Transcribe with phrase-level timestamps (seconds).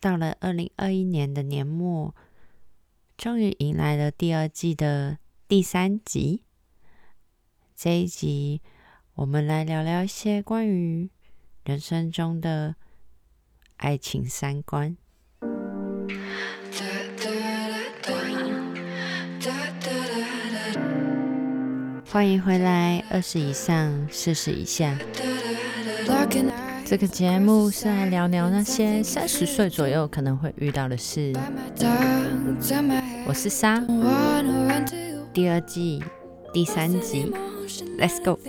[0.00, 2.14] 到了二零二一年的年末，
[3.16, 6.42] 终于迎来了第二季的第三集。
[7.74, 8.60] 这一集，
[9.14, 11.10] 我们来聊聊一些关于
[11.64, 12.76] 人生中的
[13.76, 14.96] 爱情三观。
[22.10, 24.98] 欢迎回来，二十以上，四十以下。
[26.88, 31.34] 这个节目是来聊聊那些三十岁左右可能会遇到的事。
[33.26, 33.78] 我是莎，
[35.30, 36.02] 第二季
[36.50, 37.30] 第三集
[37.98, 38.40] ，Let's go。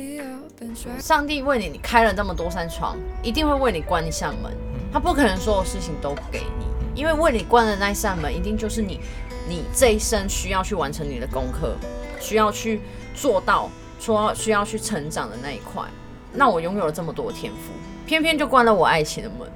[1.01, 4.53] 上帝为你开了这么多扇窗，一定会为你关一扇门。
[4.89, 9.01] 他不可能所有事情都给你，因为为你关的那一扇门，一定就是你，
[9.49, 11.75] 你这一生需要去完成你的功课，
[12.21, 12.79] 需要去
[13.13, 13.69] 做到，
[13.99, 15.83] 说需要去成长的那一块。
[16.31, 17.73] 那我拥有了这么多天赋。
[18.09, 19.47] 偏偏就关了我爱情的门，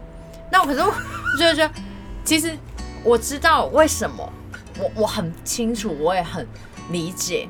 [0.52, 0.94] 那我可是我
[1.36, 1.72] 觉得，
[2.24, 2.56] 其实
[3.04, 4.32] 我知道为什么，
[4.78, 6.48] 我我很清楚，我也很
[6.92, 7.50] 理解，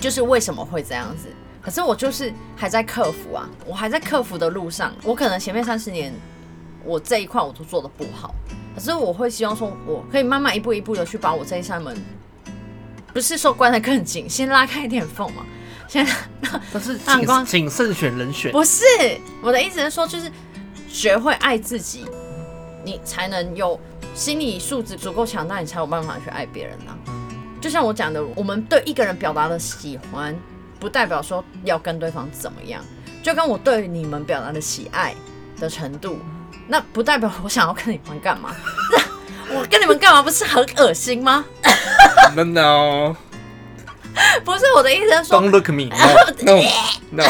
[0.00, 1.28] 就是为什么会这样子。
[1.62, 4.92] 可是我就是还在克服啊，我还在克服的路上。
[5.04, 6.12] 我可能前面三十年，
[6.84, 8.34] 我这一块我都做的不好，
[8.74, 11.96] 可是我会希望说，我可以慢慢一步一步的去把我这一扇门，
[13.14, 15.44] 不是说关得更紧，先拉开一点缝嘛。
[15.88, 16.12] 现在，
[16.72, 18.52] 但是请请慎选人选。
[18.52, 18.84] 不是
[19.42, 20.30] 我的意思是说，就是
[20.86, 22.04] 学会爱自己，
[22.84, 23.80] 你才能有
[24.14, 26.92] 心理素质足够强大，你才有办法去爱别人啊。
[27.60, 30.38] 就像我讲的，我们对一个人表达的喜欢，
[30.78, 32.84] 不代表说要跟对方怎么样。
[33.22, 35.14] 就跟我对你们表达的喜爱
[35.58, 36.18] 的程度，
[36.68, 38.54] 那不代表我想要跟你们干嘛。
[39.50, 41.44] 我跟你们干嘛不是很恶心吗
[42.36, 43.16] ？No no。
[44.44, 45.88] 不是我的意思是说，Don't look me.
[47.10, 47.24] No, no,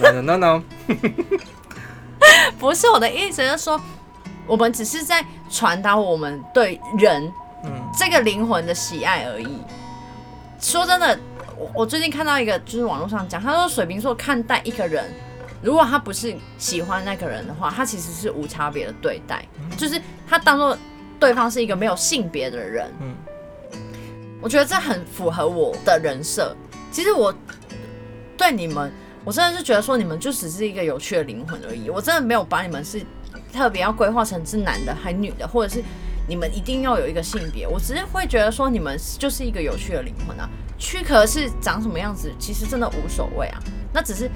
[0.00, 0.62] no, no, no, no.
[2.58, 3.80] 不是我的意思是说，
[4.46, 7.32] 我们只是在传达我们对人，
[7.64, 9.62] 嗯，这个灵魂的喜爱而已。
[10.60, 11.18] 说真的，
[11.56, 15.04] 我我最近看到一个，就是网络上讲，他说水瓶座看待一个人，
[15.62, 19.44] 如果他不是喜欢那个人的话，他其实是无差别的对待，
[19.76, 20.76] 就是他当做
[21.20, 23.14] 对方是一个没有性别的人，嗯。
[24.40, 26.56] 我觉得这很符合我的人设。
[26.90, 27.34] 其实我
[28.36, 28.92] 对你们，
[29.24, 31.90] 我真的是觉得说你们就只是一个有趣的灵魂而已。
[31.90, 33.04] 我真的没有把你们是
[33.52, 35.82] 特别要规划成是男的还女的，或者是
[36.28, 37.66] 你们一定要有一个性别。
[37.66, 40.48] 我只是会觉得说你们就是一个有趣的灵魂啊。
[40.78, 43.58] 躯壳是长什么样子，其实真的无所谓啊。
[43.92, 44.30] 那只是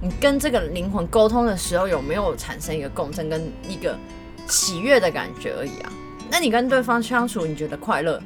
[0.00, 3.98] 你跟这个灵魂沟通的时候有没有产生一个共振跟一个
[4.46, 5.92] 喜悦的感觉而已啊。
[6.30, 8.22] 那你跟对方相处，你觉得快乐？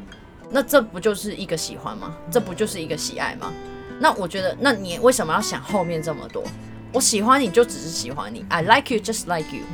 [0.50, 2.16] 那这不就是一个喜欢吗？
[2.30, 3.52] 这不就是一个喜爱吗？
[3.98, 6.44] 那我觉得，那你为什么要想后面这么多？
[6.92, 9.64] 我喜欢你就只是喜欢你，I like you just like you。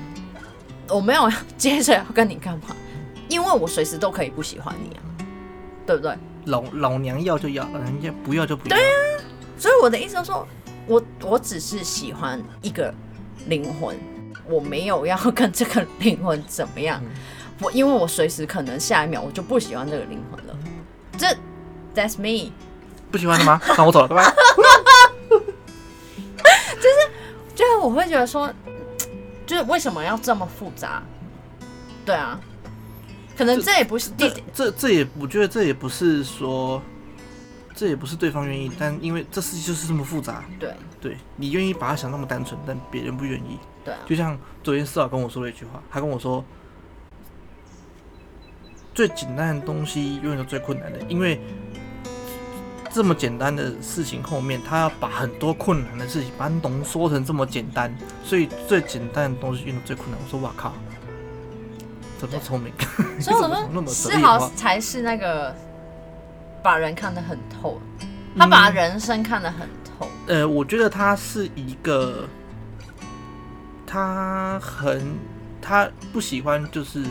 [0.89, 2.75] 我没有接着要跟你干嘛，
[3.29, 5.01] 因为我随时都可以不喜欢你啊，
[5.87, 6.17] 对不对？
[6.47, 8.77] 老老娘要就要，人家不要就不要。
[8.77, 9.23] 对啊，
[9.57, 10.47] 所以我的意思是说，
[10.87, 12.93] 我我只是喜欢一个
[13.47, 13.97] 灵魂，
[14.49, 17.01] 我没有要跟这个灵魂怎么样。
[17.61, 20.52] 我因为我随时可能下一秒我就不喜欢这个灵魂了。
[21.19, 21.27] 这
[21.95, 22.51] ，That's me，
[23.11, 23.61] 不喜欢的吗？
[23.77, 24.33] 那我走了，拜拜。
[26.77, 26.97] 就是，
[27.55, 28.53] 就是我会觉得说，
[29.47, 31.03] 就是为什么要这么复杂？
[32.05, 32.41] 对啊，
[33.37, 36.83] 可能这也不是这这这也，我觉得这也不是说，
[37.75, 40.45] 这也不是对方愿意，但因为这事情就是这么复杂。
[40.59, 43.59] 对，对你愿意把它想那么单纯，但别人不愿意。
[43.85, 46.45] 对，就像昨天四老跟我说了一句话，他跟我说。
[48.95, 51.41] 最简单的东西永远都最困难的，因为
[52.93, 57.91] 这么简单的事情后面，他要把很多困难的事情把它浓缩成这么简单，
[58.23, 60.21] 所以最简单的东西用的最困难。
[60.23, 60.75] 我说哇靠，
[62.19, 62.71] 怎么聪明？
[63.19, 65.57] 所以我说，思豪才是那个
[66.63, 67.81] 把人看得很透，
[68.37, 70.07] 他把人生看得很透。
[70.27, 72.29] 呃，我觉得他是一个，
[73.87, 75.17] 他很
[75.63, 77.03] 他不喜欢就是。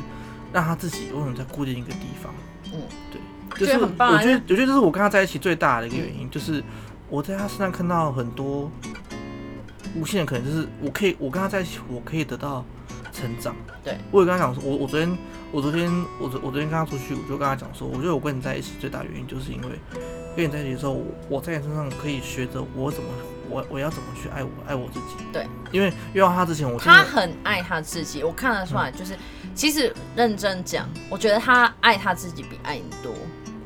[0.54, 2.34] 让他自己永远在固定一个地方。
[2.74, 2.82] 嗯，
[3.12, 6.64] 对，就是我觉得，我觉得这是我跟他在一起最大的一个原因，就是
[7.10, 8.72] 我在他身上看到很多
[9.96, 12.64] 无限的可能，就是我可以，我跟他在一起，我可以得到
[13.12, 13.56] 成长。
[13.84, 15.18] 对，我也跟他讲说，我我昨天，
[15.52, 19.70] 我昨天，我昨我昨天跟他出去，我就跟他讲说，我觉得我跟你在一起最大原因，就是因为
[20.36, 23.10] 跟你在一起的时候，我在你身上可以学着我怎么，
[23.50, 25.26] 我我要怎么去爱我，爱我自己。
[25.34, 29.18] 对，因为遇到他之前，我他很爱他自己，我看得出来，就是。
[29.54, 33.12] 其实认真讲，我觉得他爱他自己比爱你多，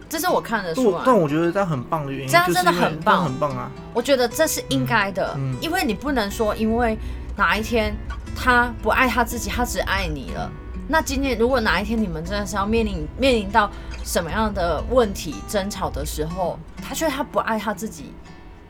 [0.09, 1.01] 这是我看得出来。
[1.05, 3.71] 但我觉得他很棒的原因，这样真的很棒，很棒啊！
[3.93, 6.97] 我觉得这是应该的，因为你不能说因为
[7.37, 7.95] 哪一天
[8.35, 10.51] 他不爱他自己，他只爱你了，
[10.87, 13.69] 那今天如果哪一天你们真的是要面临面临到
[14.03, 18.13] 什么样的问题争吵的时候，他觉得他不爱他自己，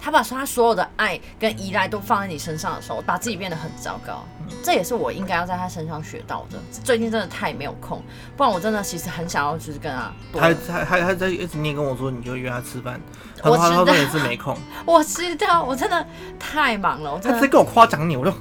[0.05, 4.23] 他把他所有的爱跟依赖都放在你身上的时候，把自己变得很糟糕。
[4.61, 6.59] 这也是我应该要在他身上学到的。
[6.83, 8.03] 最近真的太没有空，
[8.37, 10.13] 不然我真的其实很想要就是跟他。
[10.39, 13.01] 还还还还在一直念跟我说，你就约他吃饭。
[13.41, 14.55] 我知道也是没空。
[14.85, 16.05] 我知道，我真的
[16.39, 17.11] 太忙了。
[17.11, 18.31] 我他在跟我夸奖你，我就。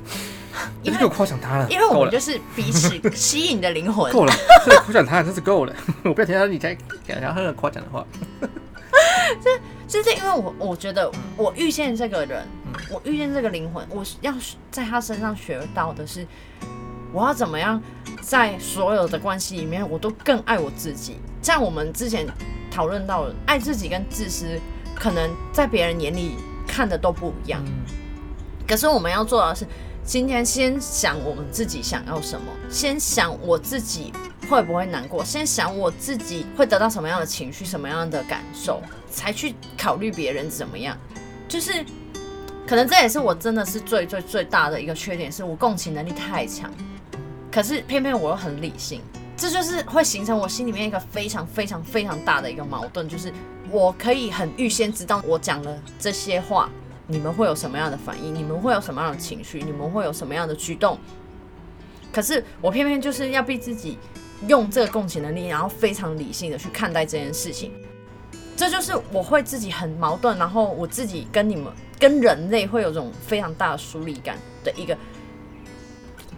[0.82, 4.12] 你是给我夸奖他了，因为我们就是彼此吸引的灵魂。
[4.12, 4.32] 够了，
[4.84, 5.74] 夸奖他真是够了。
[6.04, 6.76] 我不要听到你在
[7.08, 8.04] 讲他的夸奖的话。
[9.42, 9.50] 这，
[9.86, 12.46] 就是因为我我觉得我遇见这个人，
[12.90, 14.34] 我遇见这个灵魂，我要
[14.70, 16.26] 在他身上学到的是，
[17.12, 17.80] 我要怎么样
[18.20, 21.16] 在所有的关系里面，我都更爱我自己。
[21.42, 22.26] 像我们之前
[22.70, 24.60] 讨论到，爱自己跟自私，
[24.94, 26.36] 可能在别人眼里
[26.66, 27.62] 看的都不一样。
[28.66, 29.66] 可是我们要做的是。
[30.06, 34.12] 今天先想我们自己想要什么，先想我自己
[34.48, 40.94] 会不会难过，先想我自己会得到什么样的情绪、什么样的感受，才去考虑别人怎么样。
[41.48, 41.82] 就是，
[42.66, 46.70] 可能这也是我真的是最最最大的一个缺点，是我共情能力太强，
[47.50, 49.00] 可是偏偏我又很理性，
[49.38, 53.32] 这就是会形成我心里面一个非常非常非常大的一个矛盾，就是
[53.70, 56.68] 我可以很预先知道我讲了这些话。
[57.06, 58.34] 你们会有什么样的反应？
[58.34, 59.62] 你们会有什么样的情绪？
[59.62, 60.98] 你们会有什么样的举动？
[62.12, 63.98] 可是我偏偏就是要逼自己
[64.46, 67.72] 用这个共情能力，然后非常理性的去看待这件事情。
[68.56, 74.96] 这就是我会自己很矛盾，然后我自己跟你们跟人类会有种非常大的疏离感的一个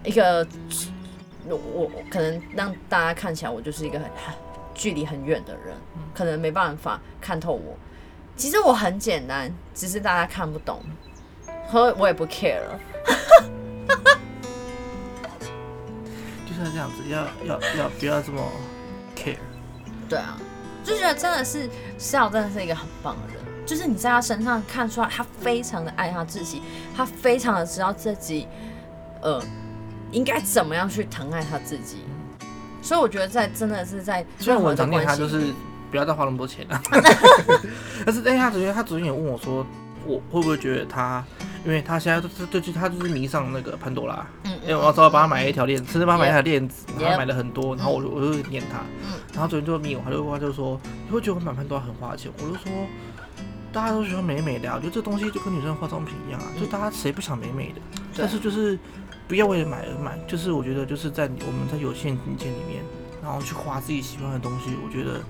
[0.03, 0.47] 一个，
[1.47, 4.11] 我我可能让大家看起来我就是一个很
[4.75, 5.77] 距离很远的人，
[6.15, 7.77] 可能没办法看透我。
[8.37, 10.83] 其实我很简单，只是大家看不懂，
[11.71, 12.79] 所以我也不 care 了。
[16.47, 18.43] 就是这样子，要要要不要这么
[19.17, 19.39] care？
[20.09, 20.39] 对啊，
[20.85, 21.69] 就觉得真的是
[21.99, 23.43] 笑，真的是一个很棒的人。
[23.65, 26.63] 就是你在他身上看出来，他非常的爱他自己，
[26.95, 28.47] 他非常的知道自己，
[29.23, 29.43] 呃，
[30.13, 32.05] 应该怎么样去疼爱他自己。
[32.81, 35.55] 所以我觉得在真的是在任何的关系。
[35.97, 36.79] 不要再花那么多钱了。
[38.05, 39.67] 但是，哎，他昨天他昨天也问我说，
[40.05, 41.25] 我会不会觉得他，
[41.65, 44.27] 因为他现在就是对，他就是迷上那个潘多拉。
[44.45, 48.81] 嗯因为我要找他帮他买一条链子，甚至帮他买一条链子，然后买了很多，然后我就我就念他。
[49.05, 49.15] 嗯。
[49.33, 52.31] 然后昨天就迷我，他就他就说，你会觉得我买潘多拉很花钱？
[52.39, 52.73] 我就说，
[53.73, 57.81] 大家都喜欢美美的，我觉得这东西就跟女生化妆品一样啊，就大家谁不想美美的？
[58.17, 58.77] 但是就是
[59.29, 62.83] 不要为了买而买，就是我觉得就是在我们在有限金钱里面，
[63.23, 65.21] 然后去花自己喜欢的东西，我觉得。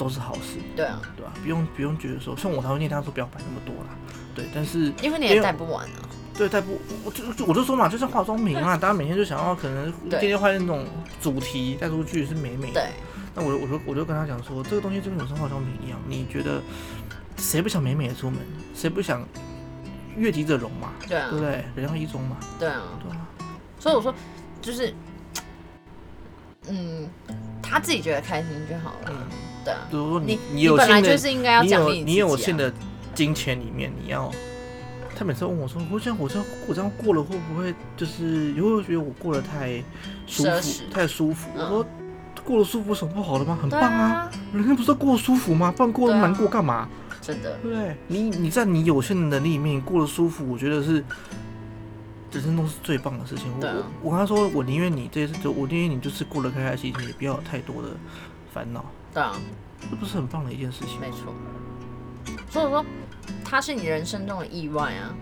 [0.00, 1.30] 都是好事，对啊，对吧？
[1.42, 3.90] 不用不用觉得说，像我才会念他说不要摆那么多啦，
[4.34, 4.46] 对。
[4.54, 10.86] 但是因为你也带不完啊，对，带不，我就我就说嘛，就像化妆品啊， 大家每天就想要可能天天换那种
[11.20, 12.80] 主题带出去是美美的。
[12.80, 12.88] 对。
[13.34, 16.62] 那我我就我就跟他讲说，这个东西就跟女生化妆品一样，你觉得
[17.36, 18.38] 谁不想美美的出门？
[18.74, 19.22] 谁不想
[20.16, 20.94] 悦己者容嘛？
[21.06, 21.64] 对啊，对不对？
[21.76, 22.38] 人要一中嘛。
[22.58, 23.28] 对啊，对啊。
[23.78, 24.14] 所以我说，
[24.62, 24.94] 就是，
[26.68, 27.08] 嗯，
[27.62, 29.10] 他自己觉得开心就好了。
[29.10, 29.49] 嗯。
[29.64, 31.16] 对啊，比如说你你有限的，
[31.62, 32.72] 你有你有限的
[33.14, 34.30] 金钱里面，你要
[35.16, 39.82] 他每次问我说，我这样我这样我这样过了会不会就是你会觉得我过得太
[40.26, 41.50] 舒服太舒服？
[41.54, 41.86] 我说
[42.44, 43.58] 过得舒服有什么不好的吗？
[43.60, 45.70] 很棒啊，人家不是过得舒服吗？
[45.76, 46.88] 不然过得难过干嘛？
[47.20, 47.96] 真的，对？
[48.06, 51.04] 你你在你有限的能力里面过得舒服，我觉得是
[52.32, 53.52] 人生中是最棒的事情。
[53.60, 57.90] 我我跟他说，我宁愿你这次就我宁愿你就是过得开开心心，也不要有太多的
[58.54, 58.82] 烦恼。
[59.12, 59.32] 对啊，
[59.90, 61.00] 这不是很棒的一件事情？
[61.00, 61.34] 没错。
[62.48, 62.84] 所以说，
[63.44, 65.14] 他是你人生中的意外啊，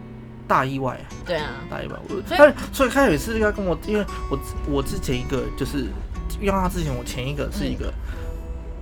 [0.47, 1.05] 大意外啊。
[1.25, 1.97] 对啊，大意外。
[2.27, 5.87] 所以，所以他有一次要跟我，因为我我之前一个就是
[6.41, 7.93] 遇到他之前，我前一个是一个，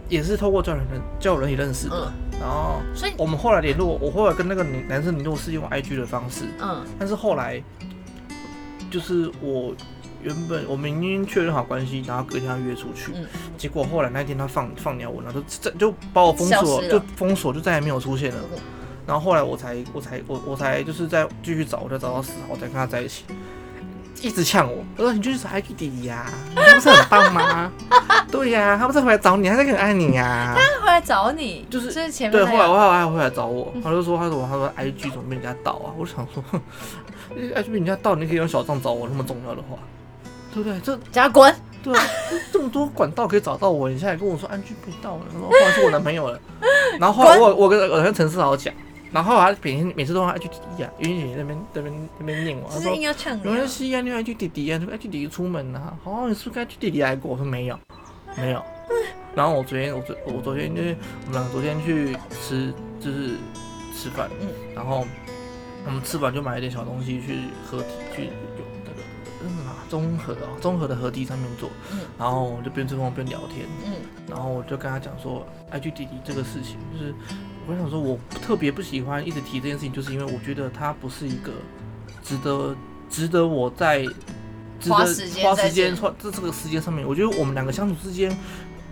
[0.09, 0.87] 也是透过交友人
[1.21, 2.13] 交友人也认识的。
[2.41, 6.45] 然后，所以我们后来联络，我后来跟那个男男生联络是用 IG 的方式。
[6.61, 6.85] 嗯。
[6.99, 7.63] 但是后来，
[8.91, 9.75] 就是我。
[10.23, 13.13] 原本我们已经确认好关系，然后隔天要约出去，
[13.57, 18.41] 结果后来那天他放放鸟我，然后就就把我封锁，就封锁，就再也没有出现了。
[19.07, 23.25] 然后后来我才我才我我才就是在继续找，我才找到死，我才跟他在一起，
[24.21, 27.71] 一直呛我，我说你就是爱弟弟呀，你不是很棒吗？
[28.33, 30.57] 对呀，他不是回来找你，他在很爱你呀。
[30.57, 35.95] 他回来找你，就是就是前面对，后来我还回来找我，他就说他说他说 IG 怎么被人家盗啊？
[35.97, 36.43] 我想说
[37.31, 39.79] IG 被人家盗，你可以用小账找我那么重要的话。
[40.57, 40.81] 对不对？
[40.81, 41.55] 这加滚！
[41.83, 42.03] 对啊，
[42.51, 46.41] 这么多管道可以找到我，你现在跟我说安居被盗了，说换是我男朋友了。
[46.99, 48.73] 然后后来我我跟我跟陈思豪讲，
[49.13, 57.33] 然后他每天每次都说爱去弟弟啊，因为那边那边那边念我，他说硬要呛没关系啊，你爱去弟弟啊，爱去弟弟出门啊，好，你是不是该去弟弟来过？
[57.33, 57.79] 我说没有，
[58.37, 58.63] 没有。
[59.35, 60.97] 然后我昨天我昨我昨天就是
[61.27, 63.37] 我们两个昨天去吃就是
[63.95, 65.07] 吃饭，嗯，然后
[65.85, 68.31] 我们吃完就买了点小东西去合体去
[69.88, 73.93] 综合啊综合的合体上面做，嗯，然后我就边吹风边聊天，嗯，
[74.28, 77.14] 然后我就跟他讲说，IG 弟弟这个事情，就是
[77.69, 81.52] 我想说我特别不喜欢一直提这件事情，就是因为我觉得它不是一个
[82.23, 82.76] 值得
[83.09, 84.07] 值得我在
[84.88, 88.37] 花时间花时间花这这个时间上面，我觉得我们两个相处之间。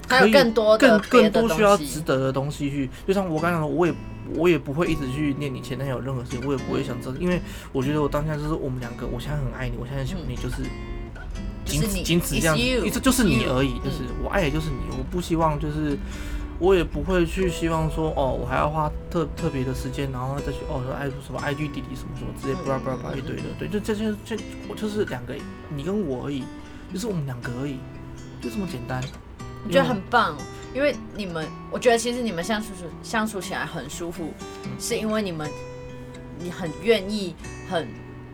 [0.06, 3.94] 还有更多更更多需要值得的东西去，就像我刚刚说，我也
[4.35, 7.40] 我也不会一直去念你前男友任何事情，我也不会想知道，因为
[7.73, 10.62] 我觉得我当下就是我们两个，我现在很爱你，我现在喜欢你，就是
[11.64, 15.99] 仅此仅此这样，一直就是你而已，就是我爱的就是你，我不希望就是
[16.59, 24.37] 我也不会去希望说哦，我还要花特特别的时间，然后再去哦说爱什么 IG 弟弟什么什么之类，巴拉巴拉巴拉一堆的，对，就这些这
[24.69, 25.35] 我就是两个
[25.75, 26.45] 你跟我而已，
[26.93, 27.78] 就是我们两个而已，
[28.40, 29.02] 就这么简单。
[29.66, 30.37] 我觉得很棒，
[30.75, 32.68] 因为你们，我觉得其实你们相处
[33.02, 34.33] 相处起来很舒服，
[34.78, 35.50] 是因为你们
[36.38, 37.35] 你很愿意
[37.68, 37.88] 很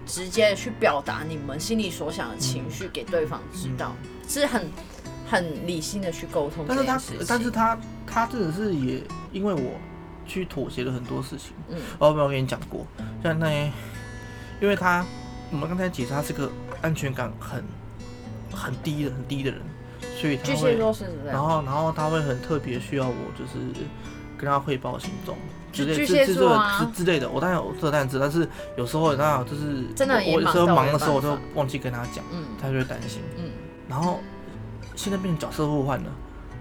[0.05, 3.95] 直接的去表达你们心里所想的情绪给对方知道，
[4.29, 4.69] 是很
[5.29, 6.65] 很理性的去沟通。
[6.67, 9.79] 但是他，但是他，他真的是也因为我
[10.27, 11.53] 去妥协了很多事情。
[11.69, 12.85] 嗯，我没有跟你讲过，
[13.23, 13.49] 像那，
[14.61, 15.07] 因为他
[15.53, 16.51] 我们刚才解释，他是个
[16.83, 17.63] 安全感很
[18.53, 19.61] 很低的很低的人。
[20.21, 20.77] 所以他会，
[21.25, 23.59] 然后然后他会很特别需要我，就是
[24.37, 25.35] 跟他汇报行踪
[25.73, 27.27] 之类、之之之之类的。
[27.31, 28.47] 我当然有这担子，但是
[28.77, 33.45] 有时候那就是真的，我有时候忙的时候我就忘记跟他讲，嗯，他就会担心，嗯。
[33.89, 34.21] 然后
[34.95, 36.11] 现在变成角色互换了，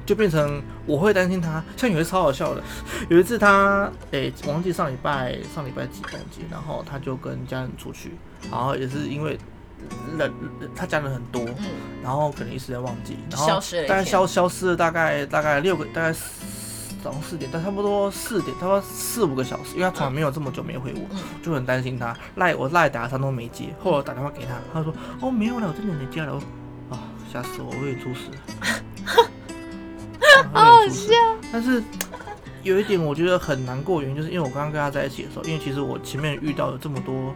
[0.06, 1.62] 就变成我会担心他。
[1.76, 2.64] 像有一次超好笑的，
[3.10, 8.14] 有一次他诶忘记上礼拜上礼拜几忘记，然后他就跟家人出去，
[8.50, 9.38] 然后也是因为。
[10.18, 10.32] 人
[10.76, 11.66] 他讲了很多，嗯，
[12.04, 16.14] 然后可能一时间忘记，然后大概消消失了大概大概六个大概
[17.04, 26.34] 早上四点，但差不多四点，差不多四五个小时，因为他从来没有这么久没回我，就很担心他赖我赖打他都没接，后来打电话给他，他说哦没有了，我真的没接了，
[26.90, 27.00] 啊
[27.32, 29.30] 吓死我，我也出事了，
[30.52, 31.14] 好笑，
[31.54, 31.82] 但是
[32.64, 37.34] 有一点我觉得很难过，原因就是因为我刚刚跟他在一起的时候，因为其实我前面遇到了这么多。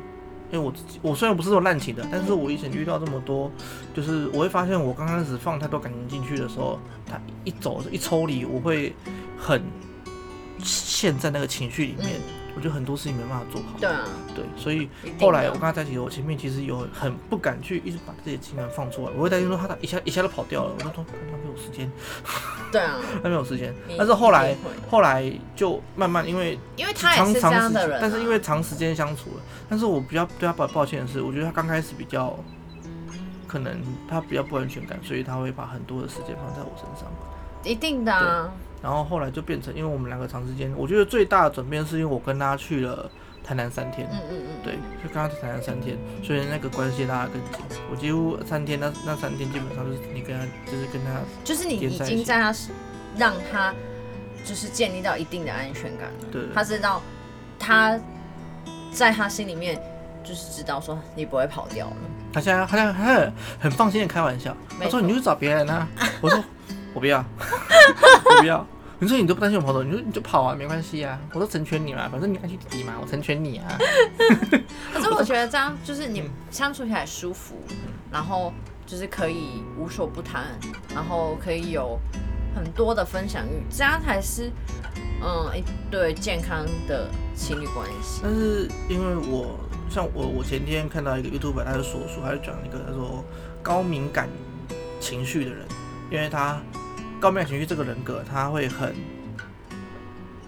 [0.53, 3.51] 因为我自己，我虽然不是说滥情的，但是我以前遇到这么多，
[3.91, 8.93] 就是我会发现，我刚开始放太多感情进去的时候，他一走一抽离，我会
[9.35, 9.63] 很
[10.63, 12.21] 陷在那个情绪里面。
[12.55, 13.77] 我觉得很多事情没办法做好。
[13.79, 14.01] 对啊，
[14.35, 21.91] 对，所以后来我跟他在一起，我前面其实有很不敢去一直把自己的情感放出来，我会担心说他一下一下都跑掉了，我就说他没有时间。
[22.71, 23.73] 对啊， 他没有时间。
[23.97, 24.55] 但是后来
[24.89, 32.37] 后来就慢慢因为因为他也是这样的人，但是因为长时间相处了，但是我比较对他抱抱歉的是，我觉得他刚开始比较
[33.47, 37.11] 可能他比较不安全感，所以他会把很多的时间放在我身上。
[37.63, 38.51] 一定的啊。
[38.83, 43.09] 然后后来就变成，因为我们两个长时间，我觉得最大的转变是因为我跟他去了
[43.41, 47.79] 台南三天，嗯嗯嗯，对，就跟他去台南三天，所以那个关系拉得更紧。
[47.89, 52.53] 我几乎三天，那那三天基本上就是你跟他，就是跟他，就是你已经在他
[53.17, 53.73] 让他
[54.43, 57.01] 就是建立到一定的安全感了，对，他知道
[57.57, 57.97] 他
[58.91, 59.81] 在他心里面
[60.25, 61.95] 就是知道说你不会跑掉了。
[62.33, 65.87] 他现在他现在很很放心的开玩笑，他说你就去找别人啊，
[66.19, 66.43] 我说
[66.93, 67.23] 我不要，
[68.25, 68.65] 我不要。
[68.99, 73.77] 你说你都不担心我跑走，你说你就跑啊，没关系啊，我都成全你嘛，反正你爱去弟弟嘛，我成全你啊。
[74.93, 77.55] 可是我觉得这样就是你相处起来舒服，
[78.09, 78.53] 然后
[78.85, 80.57] 就是可以无所不谈，
[80.93, 81.99] 然后可以有
[82.55, 84.49] 很多的分享欲，这样才是
[85.21, 88.21] 嗯一对健康的情侣关系。
[88.23, 93.21] 但是因为我像我我前天看到一个 YouTube，他就说说他就讲一个他说
[93.61, 94.29] 高敏感
[95.01, 95.65] 情绪的人，
[96.09, 96.61] 因为他。
[97.23, 98.93] 高敏感情绪这个人格，他会很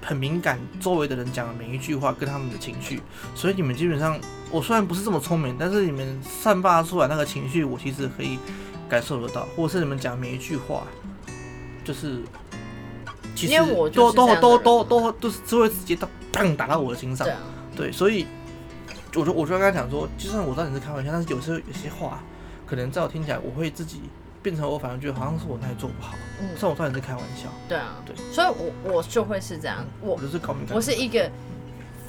[0.04, 3.02] 很敏感，周围的人讲的每一句话跟他们的情绪，
[3.34, 4.20] 所以你们基本上，
[4.52, 8.38] 我虽然不是这么聪明，但是你们散发出来那个情绪，我其实可以
[8.90, 10.84] 感受得到，或者是你们讲每一句话，
[11.86, 12.20] 就是
[13.34, 13.58] 其实
[13.94, 17.26] 都都都都都都是只会直接到砰打到我的心上，
[17.74, 18.28] 对，所以
[19.16, 22.22] 我就我就跟他讲说，就算我知道你是开玩笑，但是有时候有些话，
[22.66, 24.02] 可能在我听起来，我会自己。
[24.46, 27.50] 变成我反而觉得好像是我那里做不好，嗯，算我当然是开玩笑。
[27.68, 31.28] 对啊，对，所以我我就会是这样，我就是高敏感，我是一个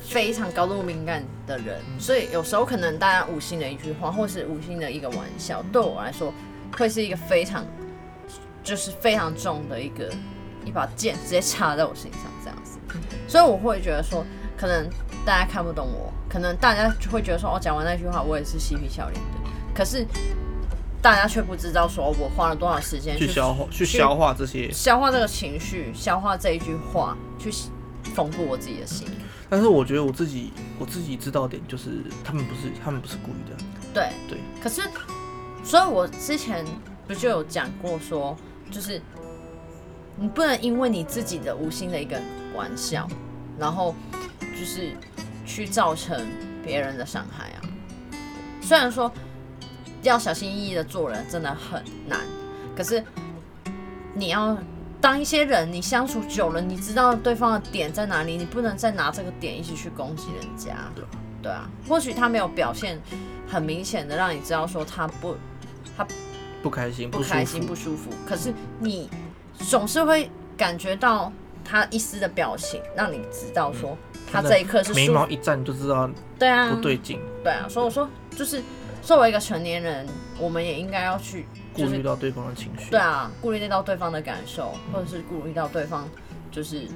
[0.03, 6.31] 非常高度敏感的人，所以有时候可能大家无心的一句话，或是无心的一个玩笑，对我来说
[6.77, 7.65] 会是一个非常
[8.63, 10.13] 就是非常重的一个
[10.63, 12.79] 一把剑，直接插在我身上这样子。
[13.27, 14.23] 所以我会觉得说，
[14.59, 14.87] 可能
[15.25, 19.51] 大家看不懂我，可能大家就会觉得说，哦，讲完那句话，我也是嬉皮笑脸的。
[19.75, 20.07] 可是
[21.07, 27.49] 大家却不知道，说我花了多少时间去消化，去消化这些，消化这个情绪，消化这一句话，去
[28.13, 29.07] 丰富我自己的心。
[29.49, 33.57] 但是我觉得我自己，我自己知道点，就是他们不是，他们不是故意的。
[33.95, 34.41] 对对。
[34.61, 34.83] 可是，
[35.63, 36.67] 所以我之前
[37.07, 38.37] 不就有讲过，说
[38.69, 39.01] 就是
[40.17, 42.21] 你不能因为你自己的无心的一个
[42.53, 43.07] 玩笑，
[43.57, 43.95] 然后
[44.41, 44.97] 就是
[45.47, 46.27] 去造成
[46.65, 47.63] 别人的伤害啊。
[48.61, 49.09] 虽然说
[50.09, 52.21] 要小心翼翼的做人真的很难，
[52.77, 53.03] 可是
[54.15, 54.57] 你要。
[54.99, 60.75] 当一些人你相处久了，你知道对方的点在哪里，你不能再拿这个点一起去攻击人家。
[60.97, 61.05] 对，
[61.43, 61.69] 对啊。
[61.87, 62.99] 或许他没有表现
[63.47, 65.37] 很明显的让你知道说他不，
[65.97, 66.05] 他
[66.61, 68.11] 不开心，不开心，不舒服。
[68.27, 69.09] 可是你
[69.59, 71.31] 总是会感觉到
[71.63, 73.97] 他一丝的表情，让你知道说
[74.33, 77.21] 他这一刻是眉毛一站就知道，对啊，不对劲。
[77.45, 78.61] 对啊，所以我说就是
[79.07, 80.05] 作为一个成年人，
[80.37, 81.47] 我们也应该要去。
[81.73, 86.09] 顾虑到对方的情绪，对啊，顾虑到对方的感受，或者是顾虑到对方，
[86.51, 86.89] 就是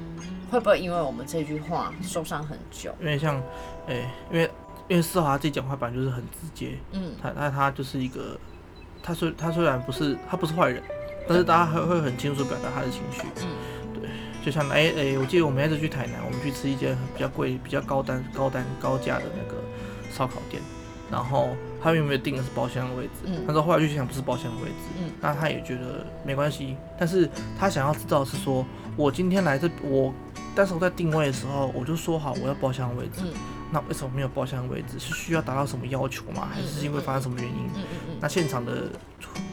[0.51, 2.93] 会不会因为我们这句话受伤很久？
[2.99, 3.41] 因为像，
[3.87, 4.51] 哎，因为
[4.89, 8.37] 因为四华自己讲话本来就是很直接，嗯，他他他就是一个，
[9.05, 10.83] 他虽他虽然不是他不是坏人，
[11.29, 14.11] 但是大家还会很清楚表达他的情绪，嗯，对，
[14.45, 19.63] 就像哎哎，我记得我们那次去台南，我们去吃一间比较贵、比较高单、高单、高价的那个
[20.11, 20.61] 烧烤店，
[21.09, 21.51] 然后。
[21.83, 23.11] 他有没有定的是包厢的位置？
[23.25, 28.65] 嗯，他说后来就想不是包厢的位置，嗯，那他也觉得没关系，但是他想要知道是说，
[28.97, 30.13] 我今天来这，我，
[30.55, 33.33] 但是我在定位的时候，我就说好我要包厢的位置，嗯，
[33.73, 34.99] 那为什么没有包厢的位置？
[34.99, 36.49] 是需要达到什么要求吗？
[36.53, 37.67] 还是因为发生什么原因？
[37.75, 38.89] 嗯嗯嗯，那现场的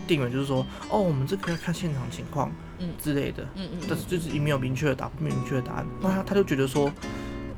[0.05, 6.91] 定员就是说，哦，我们这个要看现场情况，嗯之类的，嗯嗯，但是就是没有明确的答，明确的答案，那他他就觉得说。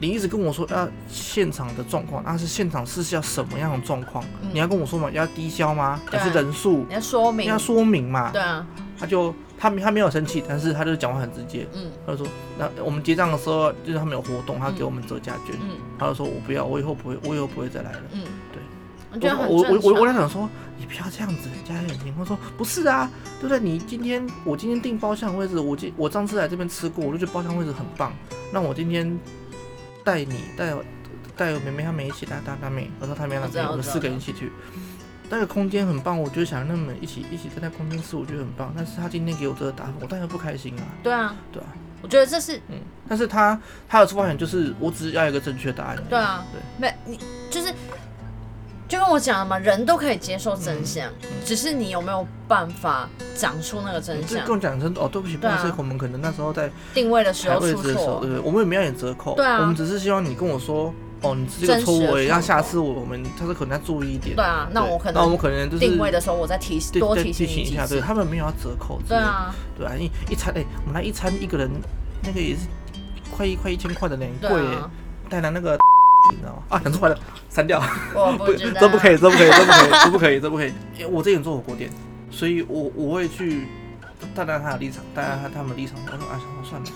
[0.01, 4.23] 你一直跟我说要现场的状况，那是现场是要什么样的状况？
[4.53, 5.11] 你要跟我说嘛？
[5.11, 5.99] 要低消吗？
[6.05, 6.85] 还是人数？
[6.87, 8.31] 你要说明，要说明嘛？
[8.31, 8.65] 对啊。
[8.97, 11.67] 他就他他没有生气，但是他就讲话很直接。
[11.73, 11.91] 嗯。
[12.05, 12.27] 他就说，
[12.57, 15.53] 那我们结账的时候，就是他们有活动，他给我们折价券。
[15.61, 15.75] 嗯。
[15.97, 18.01] 他就说我不要，我以后不会，我以后不会再来了。
[18.13, 18.23] 嗯。
[18.53, 19.29] 对。
[19.31, 23.09] 我我我我我在想说，你不要这样子，家人眼他说不是啊，
[23.41, 23.59] 对不对？
[23.59, 28.13] 你今天我今天订包厢位置，我今我上次来这边吃过，我就觉得包厢位置很棒。
[28.53, 29.19] 那我今天。
[30.09, 30.73] 带你带
[31.37, 34.51] 带妹妹他们一起带大大妹，我说他们两个我们四个人一起去，
[35.29, 38.73] 那个空间很棒，我就想让他们一起一起在那空间吃，我觉得很棒。
[38.75, 40.83] 但是他今天给我这个答案，我当然不开心啊。
[41.03, 41.67] 对啊，对啊，
[42.01, 46.03] 我觉得这是嗯，但是他他的出发点就是我只要一个正确答案。
[46.09, 47.19] 对啊，对，没你
[47.51, 47.73] 就是。
[48.89, 51.07] 就跟我讲了嘛，人都可以接受真相，
[51.45, 54.43] 只是你有没有办法讲出那个真相？
[54.43, 58.39] 跟我讲真哦，对不起，不好意思，我们可能那时候在定位的时候出错，对不对？
[58.39, 64.35] 我们也没有点折扣，对啊，我们只是希望你跟我说，哦，你这个错误，让下次我们他说可能要注意一点。
[64.35, 71.69] 对啊，那我可能那我们可能就是定位的时候，我再提多提醒一下，对他们没有要折扣，对啊，对啊，一一餐哎，我们来一餐一个人
[72.23, 72.61] 那个也是
[73.29, 74.59] 快一快一千块的呢，贵，
[75.29, 75.77] 带来那个。
[76.31, 76.63] 你知道吗？
[76.69, 77.17] 啊，讲错了，
[77.49, 77.81] 删掉。
[78.13, 80.73] 我不知道，这不可以，这不可以，这不可以， 这不可以，这不可以。
[80.97, 81.89] 因为我之前做火锅店，
[82.31, 83.67] 所以我我会去
[84.35, 85.95] 带带他的立场，带带他他们立场。
[86.05, 86.87] 我说啊，算了。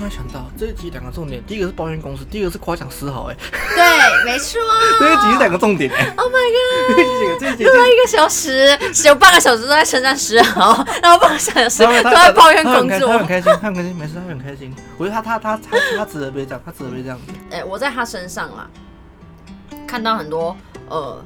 [0.00, 3.30] 我突然想到，这一集两个重点，第一个是抱怨公司，第二个是夸奖丝毫。
[3.30, 4.58] 哎，对，没错。
[4.98, 5.90] 这一集是两个重点。
[6.16, 7.38] Oh my god！
[7.38, 13.08] 这一集用了一个小时，只有半个小时都在称赞丝毫， 然后半个小时都在抱怨工作。
[13.08, 14.74] 他很开心，他很开心，没事，他很开心。
[14.96, 17.32] 我觉得他他他他他值得被这样，他值得被这样子。
[17.50, 18.66] 哎，我在他身上啦。
[19.86, 20.56] 看到很多
[20.88, 21.22] 呃，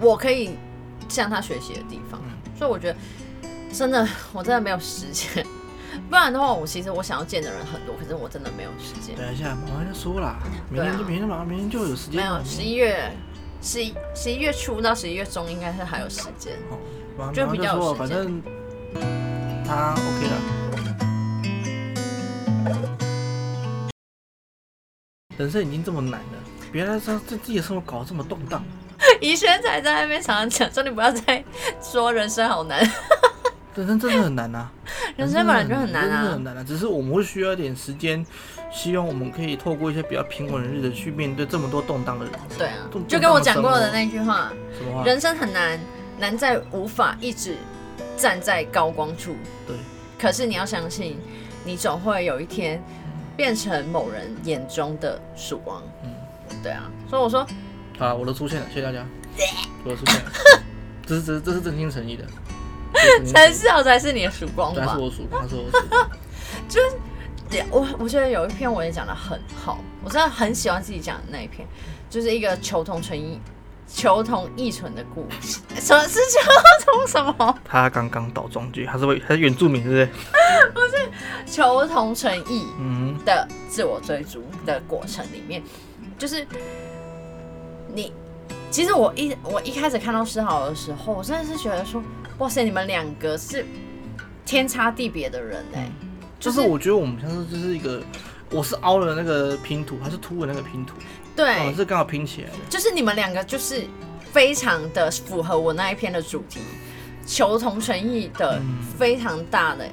[0.00, 0.58] 我可以
[1.08, 2.20] 向他学习的地方，
[2.58, 2.98] 所以我觉得
[3.72, 5.46] 真的我真的没有时间，
[6.10, 9.14] 不然的话，我其实我想要见的人很多，可是我真的没有时间。
[9.14, 10.36] 等一下，马上就说了，
[10.68, 12.16] 明天就明天马上明天就有时间。
[12.16, 13.12] 没有，十一月
[13.62, 16.58] 十一十一月初到十一月中应该是还有时间，
[17.32, 18.08] 就比较有时间。
[18.08, 18.42] 反正
[19.64, 20.34] 他 OK 了，
[25.36, 26.38] 人生已经这么难了。
[26.72, 28.64] 别来说这自己的生活搞得这么动荡，
[29.22, 31.44] 怡轩才在那边常常讲，说你不要再
[31.80, 32.84] 说人生好难，
[33.76, 34.70] 人生真的很难啊，
[35.16, 38.24] 人生本来就很难啊，真的很难啊，只是我们会需要一点时间，
[38.72, 42.34] 希望我们可以透过一些比较平稳的日子去面对这么多动荡的人。
[42.58, 45.04] 对啊，就跟我讲过的那句话，什么话？
[45.04, 45.78] 人生很难，
[46.18, 47.56] 难在无法一直
[48.16, 49.36] 站在高光处。
[49.66, 49.76] 对，
[50.18, 51.18] 可是你要相信，
[51.64, 52.82] 你总会有一天
[53.36, 55.82] 变成某人眼中的曙光。
[56.02, 56.10] 嗯。
[56.62, 57.46] 对啊，所以我说，
[57.98, 59.06] 好，我都出现了，谢谢大家，
[59.84, 60.30] 我都出现了，
[61.06, 62.24] 这是这这是真心诚意的，
[63.26, 64.94] 陈笑才是你的曙光吧？
[64.94, 66.10] 是我曙光，是我曙光，
[66.68, 71.66] 就是我我觉得有一篇我也讲的很好，我真的很喜欢自己讲的那一篇，
[72.08, 73.40] 就是一个求同存异、
[73.88, 75.60] 求同异存的故事。
[75.80, 77.58] 什么是求同什么？
[77.64, 80.06] 他刚刚倒装句，他是为他是原住民，是不对？
[80.72, 81.10] 不是
[81.46, 82.66] 求同存异
[83.24, 85.62] 的自我追逐的过程里面，
[86.18, 86.46] 就是
[87.94, 88.12] 你。
[88.70, 92.00] 其实我一我一开始看到诗豪的时候，我真的是觉得说，
[92.40, 93.66] 哇塞，你们两个是
[94.46, 95.90] 天差地别的人哎。
[96.38, 98.02] 就是我觉得我们像是就是一个，
[98.50, 100.96] 我是凹了那个拼图，还是凸了那个拼图？
[101.36, 102.56] 对，是刚好拼起来的。
[102.70, 103.84] 就是你们两个就是
[104.32, 106.60] 非常的符合我那一篇的主题，
[107.26, 108.58] 求同存异的
[108.98, 109.86] 非常大的。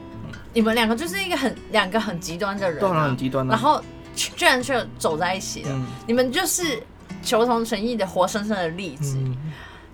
[0.54, 3.84] 你们两个就是一个很两个很极端的人，很极端然后
[4.16, 5.86] 居然却走在一起了。
[6.08, 6.82] 你们就是
[7.22, 9.18] 求同存异的活生生的例子。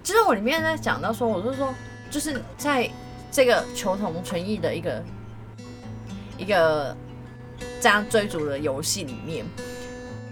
[0.03, 1.73] 就是我里面在讲到说，我就说，
[2.13, 2.89] 就是在
[3.31, 5.03] 这个求同存异的一个。
[6.35, 6.97] 一个
[7.79, 9.45] 这样追逐的游戏里面，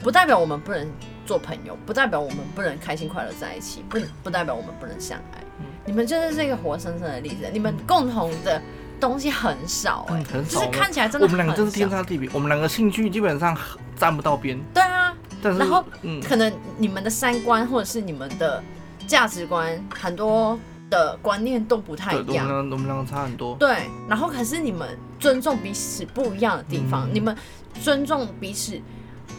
[0.02, 0.92] 不代表我们不能
[1.28, 5.38] 做朋友，不代表我们不能开心快乐在一起，不不代表我们不能相爱。
[5.86, 8.60] 你们真的是一个活生生的例子，你们共同的
[9.00, 11.28] 东西很少哎，就是看起来真的。
[11.28, 13.56] 我们两个真是天差地别，我们两个兴趣基本上
[13.96, 14.60] 沾不到边。
[14.74, 18.62] 对啊，然后嗯，可能你们的三观或者是你们的
[19.06, 20.60] 价值观很多。
[20.92, 23.56] 的观念都不太一样，我们两个差很多。
[23.56, 27.36] 对，然后可是你们尊重彼此不一样的地方，你们
[27.82, 28.80] 尊重彼此，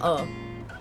[0.00, 0.20] 呃，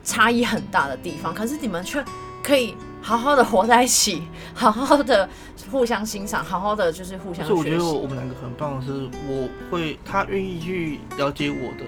[0.03, 2.03] 差异很大的地方，可是你们却
[2.41, 4.23] 可以好好的活在一起，
[4.55, 5.29] 好好的
[5.69, 7.45] 互相欣赏，好好的就是互相。
[7.45, 11.85] 所以我觉得我们两个很棒的是，我会他愿意去了解我的。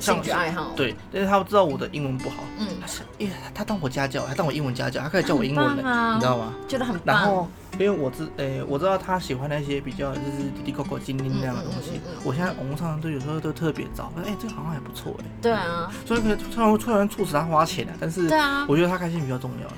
[0.00, 6.54] 兴趣爱好对，但是他知道我的英文不好，嗯，他是因为他当我家教，他当我英文家教，他开始教我英文了，你知道吗？
[6.66, 7.16] 觉得很棒。
[7.16, 12.00] 然后因为我知，诶，我知道他喜欢那些比较就是滴滴扣扣精灵那样的东西。
[12.24, 15.24] 我现在网络上都有时候都特别找，哎，这个好像还不错，哎。
[15.42, 15.92] 对啊。
[16.06, 19.68] 所以可以突然突然促使他花钱啊，但是对啊，我觉得他开心比较重要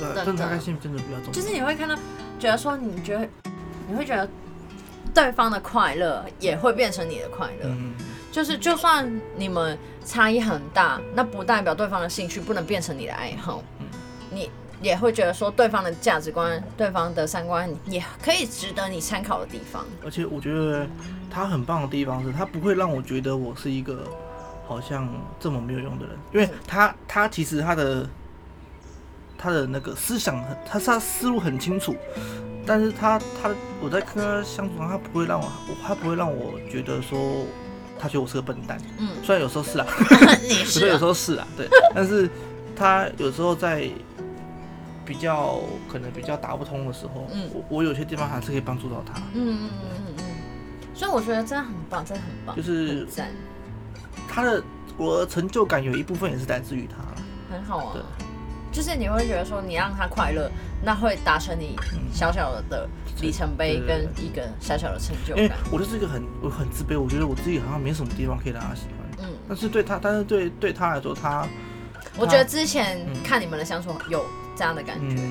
[0.00, 1.32] 对，真的他开心真的比较重要。
[1.32, 1.94] 就是你会看到，
[2.38, 3.28] 觉得说你觉得
[3.88, 4.28] 你会觉得
[5.14, 7.64] 对方的快乐也会变成你的快乐。
[7.64, 7.94] 嗯。
[8.38, 13.60] 就是，就算你们差异很大，那不代表对方的兴趣不能变成你的爱好。
[14.30, 14.48] 你
[14.80, 19.84] 也会觉得说，对方的价值观、对方的三观，也可以值得你参考的地方。
[20.04, 20.86] 而且，我觉得
[21.28, 24.04] 他很棒的地方是，他不会让我觉得我是一个
[24.68, 28.08] 好像这么没有用的人，因为他，他其实他的
[29.36, 31.92] 他的那个思想很，他他思路很清楚，
[32.64, 35.50] 但是他他我在跟他相处，他不会让我，
[35.84, 37.18] 他不会让我觉得说。
[37.98, 39.86] 他觉得我是个笨蛋，嗯，虽然有时候是啊
[40.64, 42.28] 是，有时候是啊，对， 但是
[42.76, 43.88] 他有时候在
[45.04, 50.24] 比较可能比较打不通的时候，嗯，我我有些地方还是可以帮助到他，嗯嗯嗯嗯嗯，
[50.94, 53.28] 所以我觉得真的很棒，真的很棒，就是赞。
[54.28, 54.62] 他的
[54.96, 56.96] 我的成就感有一部分也是来自于他，
[57.54, 58.02] 很好啊，对，
[58.70, 60.50] 就是你会觉得说你让他快乐，
[60.84, 61.74] 那会达成你
[62.12, 62.88] 小小的。
[63.20, 65.44] 里程碑跟一个小小的成就感。
[65.44, 69.26] 因为我就是一个很我很自卑，我觉得我自己好像没什么地方可以让他喜欢。
[69.26, 71.46] 嗯，但是对他，但是对对他来说，他，
[72.16, 74.24] 我觉得之前看你们的相处有
[74.56, 75.22] 这样的感觉，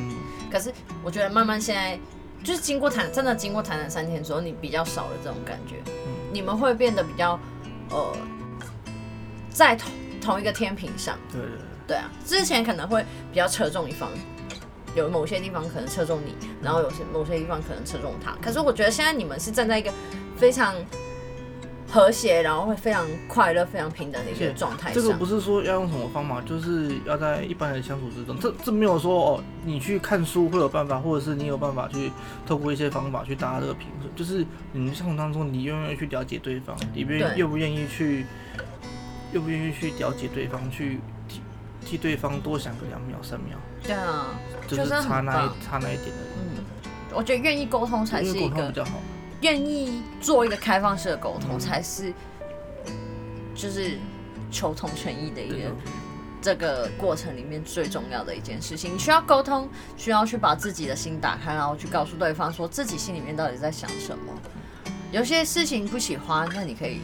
[0.51, 0.73] 可是
[1.03, 1.97] 我觉得慢慢现在
[2.43, 5.75] 就是经过谈，真的经过谈谈三天之后，你比较少了这种感觉。
[5.87, 7.39] 嗯，你们会变得比较
[7.89, 8.17] 呃，
[9.49, 11.17] 在同同一个天平上。
[11.31, 14.09] 对对对对啊，之前可能会比较侧重一方。
[14.97, 18.35] 有某些地方可能侧重你，然后有些某些地方可能侧重他。
[18.41, 19.93] 可是我觉得现在你们是站在一个
[20.35, 20.73] 非常
[21.87, 24.91] 和谐，然后会非常快乐、非常平等的一个状态。
[24.91, 28.37] 这个不是说要用什么方法，就是要在一般的相处之中。
[28.39, 32.11] 这这没有说哦，你去看书会有办法，或者是你有办法去
[32.45, 34.09] 透过一些方法去达到这个平衡。
[34.15, 38.25] 就是你们相处当中，你愿不愿意去了解对方，你愿愿不愿意去，
[39.31, 40.99] 愿不愿意去了解对方，去
[41.87, 43.57] 替替对方多想个两秒、三秒。
[43.81, 44.27] 对啊。
[44.67, 46.63] 就是差那一差那一点的，嗯，
[47.13, 48.99] 我觉得愿意沟通才是一个比较好，
[49.39, 52.13] 愿意做一个开放式的沟通才是，
[53.55, 53.97] 就是
[54.51, 55.71] 求同存异的一个
[56.41, 58.93] 这个过程里面最重要的一件事情。
[58.93, 64.33] 你需要沟通，需要去把自己的心打开，然后去告诉对方说自己心里面到底在想什么。
[65.13, 66.99] 有些事情不喜欢，那你可以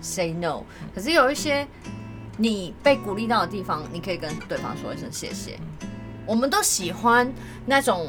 [0.00, 0.62] say no。
[0.94, 1.66] 可是有一些
[2.40, 5.58] 你被鼓励到的地方，你可以跟对方说一声谢谢。
[6.24, 7.30] 我们都喜欢
[7.66, 8.06] 那种，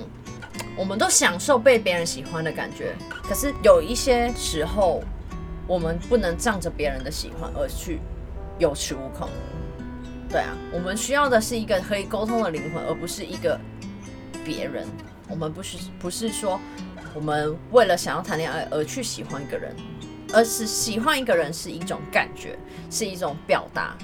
[0.77, 2.95] 我们都享受被别人喜欢的感觉。
[3.23, 5.01] 可是有一些时候，
[5.65, 7.99] 我们不能仗着别人的喜欢而去
[8.59, 9.27] 有恃无恐。
[10.29, 13.59] 对啊，我们需要的是一个可以沟通的灵魂，而不是一个
[14.45, 14.87] 别人。
[15.27, 16.59] 我们不是不是说
[17.15, 19.75] 我们为了想要谈恋爱而去喜欢一个人，
[20.33, 22.57] 而是喜欢一个人是一种感觉，
[22.89, 23.95] 是一种表达，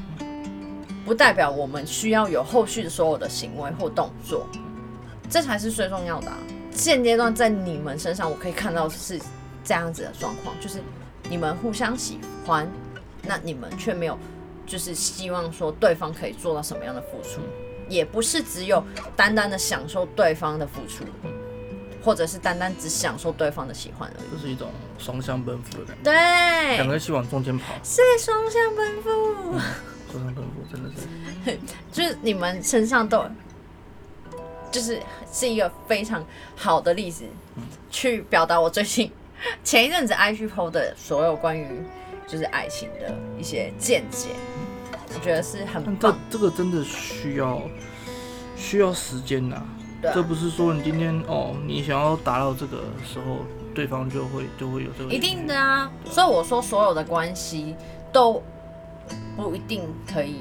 [1.05, 4.47] 不代表我们需要有后续的所有的行为或动作，
[5.29, 6.37] 这才是最重要的啊。
[6.71, 9.19] 现阶段在你们身上，我可以看到是
[9.63, 10.81] 这样子的状况，就是
[11.29, 12.69] 你们互相喜欢，
[13.23, 14.17] 那你们却没有
[14.65, 17.39] 就是希望说对方可以做到什么样的付出，
[17.87, 18.83] 也不是只有
[19.15, 21.05] 单单的享受对方的付出。
[22.05, 26.03] 或者是单单只享受对方的喜欢而已，这是一种双向奔赴的感觉。
[26.03, 26.13] 对，
[26.75, 29.09] 两个人一起往中间跑，是双向奔赴。
[30.11, 30.89] 双向奔赴真的
[31.43, 31.57] 是，
[31.91, 33.25] 就是你们身上都，
[34.71, 35.01] 就是
[35.33, 36.23] 是一个非常
[36.55, 37.25] 好的例子，
[37.89, 39.11] 去表达我最近
[39.63, 41.67] 前一阵子 IG PO 的所有关于
[42.27, 44.29] 就是爱情的一些见解。
[45.13, 45.97] 我觉得是很棒。
[46.29, 47.61] 这这个真的需要
[48.55, 49.63] 需要时间呐。
[50.13, 53.39] 这不是说你今天哦，你想要达到这个时候，
[53.73, 55.11] 对方就会就会有这个。
[55.11, 57.75] 一定的啊，所以我说所有的关系
[58.11, 58.41] 都
[59.35, 60.37] 不一定可以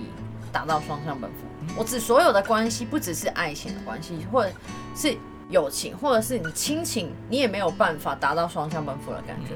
[0.52, 1.74] 达到双向奔赴。
[1.76, 4.52] 我指所有的关系，不只是爱情的关系，或者
[4.94, 5.16] 是
[5.48, 9.54] 友情，或者是你亲情，你也没有办法达到双向奔赴的感觉。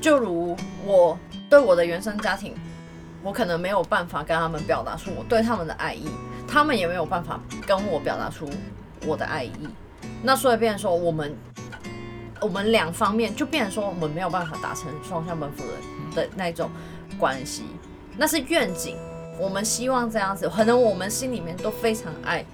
[0.00, 2.54] 就如我对我的原生家庭，
[3.22, 6.08] 我可能没有办法跟他们表达出我对他们的爱意，
[6.46, 8.48] 他们也没有办法跟我表达出。
[9.06, 9.52] 我的爱意，
[10.22, 11.34] 那所以变成说我们，
[12.40, 15.62] 我们两方面就变成说我们没有办法达成双向奔赴
[16.14, 16.70] 的的那种
[17.18, 17.64] 关系，
[18.16, 18.96] 那是愿景，
[19.38, 22.44] 我们希望这样子，可能我们心里面都非常爱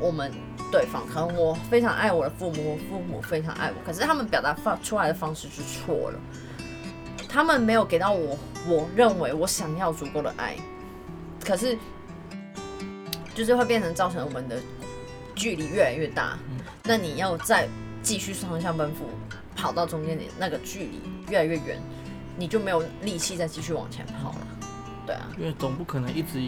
[0.00, 0.32] 我们
[0.72, 6.18] 对方，可能我非常爱我的父母，我父母非常爱我，可是他们表达方出来的方式是错了，
[7.28, 10.56] 他们没有给到我我认为我想要足够的爱，
[11.44, 11.78] 可是
[13.34, 14.56] 就是会变成造成我们的。
[15.40, 16.38] 距离越来越大，
[16.84, 17.66] 那你要再
[18.02, 19.06] 继续双向奔赴，
[19.56, 21.00] 跑到中间点，那个距离
[21.30, 21.80] 越来越远，
[22.36, 24.46] 你就没有力气再继续往前跑了。
[25.06, 26.42] 对啊，因为总不可能一直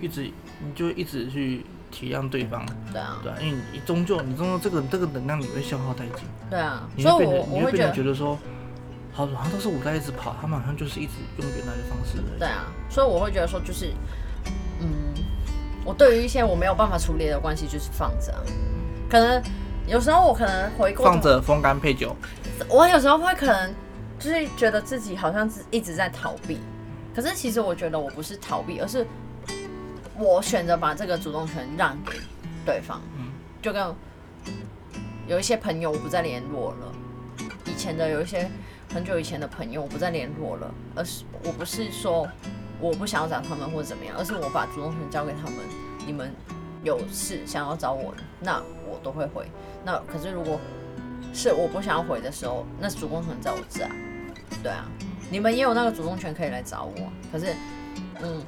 [0.00, 0.30] 一直
[0.64, 2.64] 你就一直去体谅对方。
[2.90, 6.24] 对啊，对啊，因为你终究你终究这个这个能量你会消耗殆尽。
[6.48, 8.38] 对啊，所以我我会变得觉得说，
[9.12, 12.16] 好好像都是我在一直跑，他们好像就是一直用原来的方式。
[12.38, 14.21] 对啊，所以我会觉得说就是，嗯。
[15.84, 18.32] 我对于一些我没有办法处理的关系，就是放着。
[19.10, 19.42] 可能
[19.86, 22.14] 有时候我可能回过放着风干配酒。
[22.68, 23.74] 我有时候会可能
[24.18, 26.58] 就是觉得自己好像是一直在逃避，
[27.14, 29.04] 可是其实我觉得我不是逃避，而是
[30.16, 32.12] 我选择把这个主动权让给
[32.64, 33.02] 对方。
[33.18, 33.84] 嗯，就跟
[35.26, 36.92] 有一些朋友我不再联络了，
[37.66, 38.48] 以前的有一些
[38.94, 42.28] 很久以前的朋友我不再联络了，而是我不是说。
[42.82, 45.54] 我不想要找他们或者怎么样，而是我把主动权交给他们。
[46.04, 46.34] 你们
[46.82, 49.46] 有事想要找我，那我都会回。
[49.84, 50.58] 那可是如果
[51.32, 53.90] 是我不想要回的时候，那主动权在我这啊。
[54.64, 54.84] 对啊，
[55.30, 57.12] 你们也有那个主动权可以来找我。
[57.30, 57.54] 可是，
[58.20, 58.42] 嗯，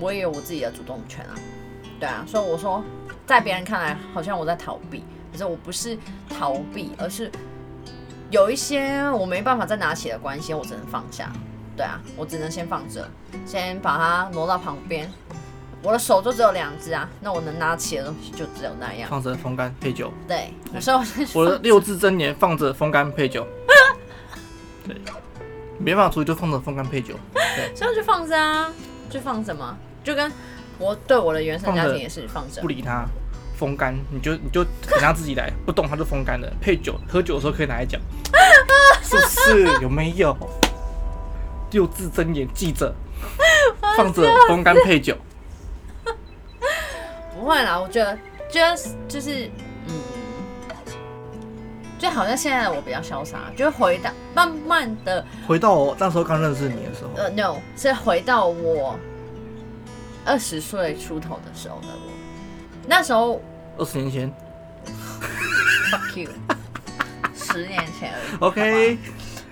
[0.00, 1.34] 我也有我自己的主动权啊。
[2.00, 2.82] 对啊，所以我说，
[3.24, 5.96] 在别人看来好像我在逃避，可是我不是
[6.28, 7.30] 逃避，而是
[8.30, 11.32] 有一些我没办法再拿起的关系，我只能放下。
[11.80, 13.08] 对啊，我只能先放着，
[13.46, 15.10] 先把它挪到旁边。
[15.82, 19.08] 我的手就只有两只啊，那我能拿起的东西就只有那样。
[19.08, 20.12] 放着风干配酒。
[20.28, 23.46] 对，所以我的六字真言放着风干配酒。
[24.86, 24.94] 对，
[25.78, 27.14] 没办法处理就放着风干配酒。
[27.32, 28.70] 对，所以就放着啊，
[29.08, 30.30] 就放着嘛，就跟
[30.76, 33.06] 我对我的原生家庭也是放着，不理他，
[33.56, 36.52] 风干，你就你就等他自己来，不动他就风干了。
[36.60, 37.98] 配酒，喝酒的时候可以拿来讲，
[39.02, 39.80] 是不是？
[39.80, 40.36] 有没有？
[41.70, 42.94] 六字真言记着，
[43.96, 45.16] 放着风干配酒。
[47.34, 48.18] 不会啦，我觉得
[48.50, 49.50] 就是就是，
[49.86, 49.94] 嗯，
[51.98, 57.10] 就好像现在我比较潇洒，就回到慢慢的回到我那时候刚认识你的时候。
[57.16, 58.98] 呃，no，是回到我
[60.24, 62.10] 二十岁出头的时候的我。
[62.86, 63.40] 那时候
[63.78, 64.32] 二十年前。
[65.90, 66.30] Fuck you，
[67.34, 68.36] 十年前而已。
[68.40, 68.98] OK，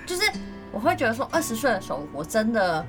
[0.04, 0.22] 就是。
[0.72, 2.84] 我会觉得说，二十岁的时候，我真的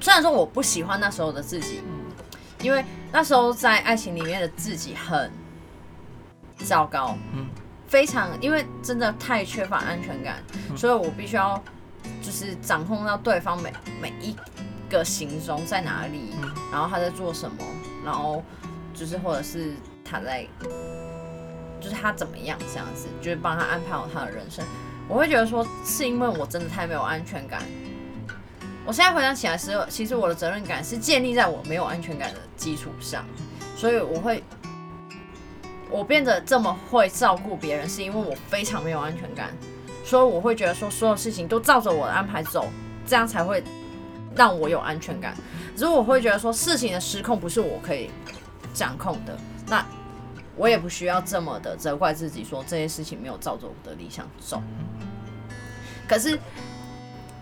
[0.00, 1.80] 虽然说我不喜欢那时候的自己，
[2.60, 5.30] 因为那时候在爱情里面的自己很
[6.58, 7.46] 糟糕，嗯，
[7.86, 10.42] 非常因为真的太缺乏安全感，
[10.76, 11.62] 所以我必须要
[12.20, 14.36] 就是掌控到对方每每一
[14.90, 16.34] 个行踪在哪里，
[16.70, 17.56] 然后他在做什么，
[18.04, 18.42] 然后
[18.92, 20.46] 就是或者是他在
[21.80, 24.64] 就是他怎么样这样子，就是帮他安排好他的人生。
[25.08, 27.62] 我会觉得说，是因为我真的太没有安全感。
[28.86, 33.24] 我现在回想起来时候，其实我的责任感是建立在我没有安全感的基础上，
[33.76, 34.42] 所以我会，
[35.90, 39.50] 我变得这么会照顾别人，是因为我非常没有安全感。
[40.04, 42.68] 所以我会觉得说所有事情都照着我的安排走，
[43.06, 43.64] 这样才会
[44.36, 45.34] 让我有安全感。
[45.76, 48.10] 如果我会觉得说事情的失控不是我可以
[48.74, 49.34] 掌控的，
[49.66, 49.84] 那
[50.56, 54.62] 我也不需要这么的责怪自己，说这些事情没有照着我的理想走。
[56.08, 56.38] 可是，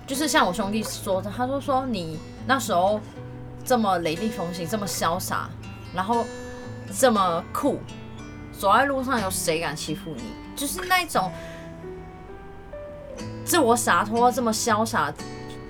[0.07, 3.01] 就是像我兄弟说的，他说说你那时候
[3.65, 5.49] 这么雷厉风行，这么潇洒，
[5.95, 6.25] 然后
[6.97, 7.81] 这么酷，
[8.59, 10.23] 走在路上有谁敢欺负你？
[10.55, 11.31] 就是那种
[13.45, 15.13] 自我洒脱、这么潇洒。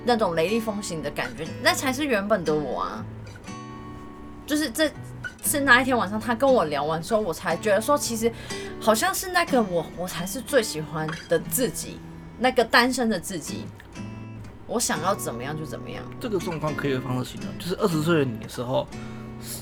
[0.04, 3.04] 那种雷厉风行的感觉，那才是原本的我啊！
[4.44, 4.90] 就是这
[5.52, 8.32] 是那一天晚上，他跟我聊完之后，我才觉得说，其实
[8.80, 11.98] 好像是那个我，我才是最喜欢的自己，
[12.38, 13.66] 那个单身的自己。
[14.66, 16.02] 我想要怎么样就怎么样。
[16.18, 18.88] 这个状况可以方式形容，就是二十岁的你的时候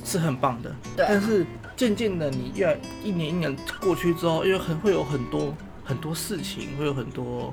[0.05, 1.05] 是很棒的，对。
[1.09, 1.45] 但是
[1.77, 5.53] 渐渐的，你越一年一年过去之后，因为很会有很多
[5.85, 7.53] 很多事情，会有很多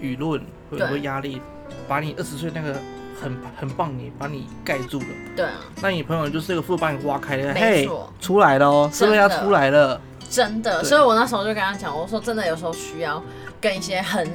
[0.00, 1.42] 舆论，会有很多压力。
[1.86, 2.80] 把你二十岁那个
[3.20, 5.06] 很很棒，你把你盖住了。
[5.34, 5.52] 对啊。
[5.82, 7.88] 那你朋友就是这个腹把你挖开了，嘿，
[8.20, 10.00] 出来了哦，是不是要出来了？
[10.30, 10.82] 真的。
[10.84, 13.22] 所以我那时候就跟他讲，我说真的，有时候需要
[13.60, 14.30] 跟一些很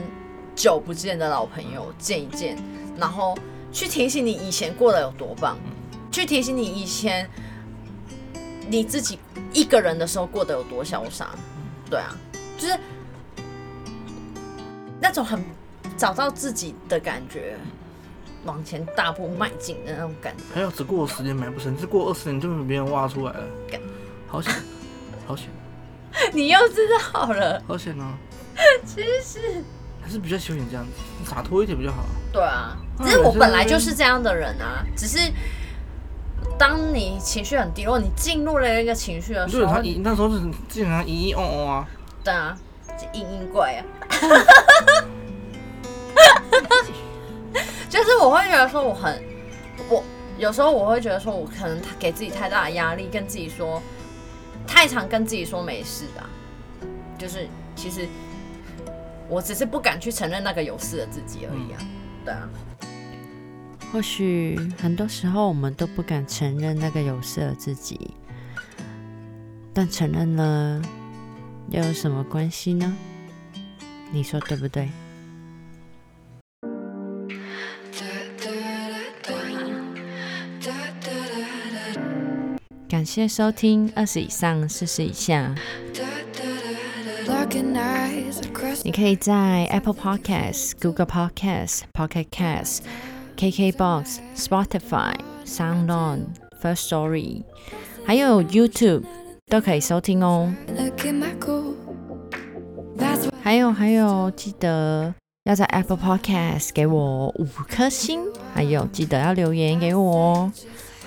[0.56, 2.58] 久不见的老朋友见一见，
[2.98, 3.38] 然后
[3.72, 5.58] 去提醒你以前过得有多棒，
[6.12, 7.30] 去提醒你以前
[8.68, 9.20] 你自己
[9.54, 11.30] 一个人的时候过得有多潇洒。
[11.90, 12.16] 对啊，
[12.58, 12.80] 就是
[15.00, 15.44] 那种很。
[15.98, 17.56] 找到自己的感觉，
[18.46, 20.44] 往前大步迈进的那种感觉。
[20.54, 23.44] 还有只过十年买不成，只过二十年就被别人挖出来了，
[24.28, 24.54] 好险，
[25.28, 25.48] 好险！
[26.34, 28.14] 你又知道了，好险哦！
[28.86, 29.64] 其实
[30.02, 30.92] 还是比较喜欢你这样子，
[31.30, 32.04] 洒脱一点比较好。
[32.34, 35.20] 对啊，只是我本来就是这样的人啊，只是
[36.58, 41.88] 当你情绪很低落，你进入了那个情绪的时候，他那时候是基本上嘤嘤哦哦啊，
[42.24, 42.58] 对啊，
[43.14, 43.86] 嘤嘤怪啊。
[48.32, 49.22] 我会觉得说我很，
[49.90, 50.02] 我
[50.38, 53.84] 有时候我会觉得说我可能给自己太大的压力，跟自己说
[54.66, 56.24] 太常跟自己说没事的，
[57.18, 58.08] 就是其实
[59.28, 61.80] 我只是不敢去承认那个有事的自己而已啊，
[62.24, 62.48] 对啊。
[63.92, 68.12] 或许很多时候我们都不敢承认那个有事的自己，
[69.74, 70.82] 但承认了
[71.70, 72.96] 又有什么关系呢？
[74.10, 74.88] 你说对不对？
[83.14, 85.54] 谢收听二十以上四十以下。
[88.86, 92.80] 你可以在 Apple Podcasts、Google Podcasts、Pocket Casts、
[93.36, 95.14] KKBox、Spotify、
[95.46, 96.28] SoundOn、
[96.64, 97.44] First Story，
[98.06, 99.04] 还有 YouTube
[99.48, 100.54] 都可以收听哦。
[103.44, 108.22] 还有还有，记得要在 Apple Podcasts 给我五颗星，
[108.54, 110.52] 还有记得要留言给我哦。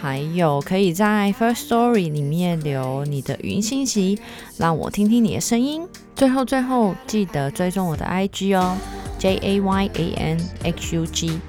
[0.04, 4.18] 还有，可以在 First Story 里面留你的语音信息，
[4.58, 5.88] 让我听听你的声音。
[6.14, 8.76] 最后，最后记得追踪我的 IG 哦
[9.18, 11.40] ，J A Y A N X U G。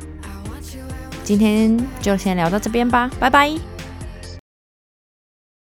[1.26, 3.75] 今天就先聊到这边吧，拜拜。